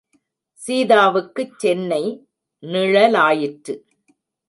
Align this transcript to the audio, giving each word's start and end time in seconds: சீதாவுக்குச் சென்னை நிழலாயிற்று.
சீதாவுக்குச் 0.59 1.53
சென்னை 1.57 2.01
நிழலாயிற்று. 2.63 3.75